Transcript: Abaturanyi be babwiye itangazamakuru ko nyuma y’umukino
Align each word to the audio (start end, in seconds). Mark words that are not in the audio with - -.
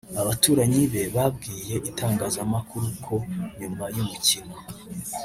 Abaturanyi 0.21 0.81
be 0.91 1.03
babwiye 1.15 1.75
itangazamakuru 1.89 2.87
ko 3.05 3.15
nyuma 3.59 3.85
y’umukino 3.95 4.55